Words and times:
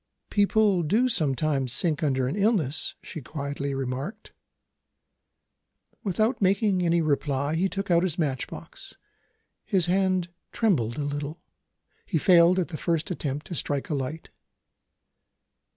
"People 0.31 0.81
do 0.81 1.07
sometimes 1.07 1.71
sink 1.71 2.01
under 2.01 2.27
an 2.27 2.35
illness," 2.35 2.95
she 3.03 3.21
quietly 3.21 3.75
remarked. 3.75 4.31
Without 6.03 6.41
making 6.41 6.81
any 6.81 7.01
reply 7.03 7.53
he 7.53 7.69
took 7.69 7.91
out 7.91 8.01
his 8.01 8.17
matchbox. 8.17 8.95
His 9.63 9.85
hand 9.85 10.29
trembled 10.51 10.97
a 10.97 11.03
little; 11.03 11.39
he 12.07 12.17
failed 12.17 12.57
at 12.57 12.69
the 12.69 12.77
first 12.77 13.11
attempt 13.11 13.45
to 13.45 13.53
strike 13.53 13.91
a 13.91 13.93
light. 13.93 14.31